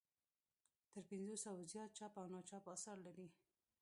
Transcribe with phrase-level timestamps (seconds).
[0.91, 3.27] تر پنځو سوو زیات چاپ او ناچاپ اثار لري.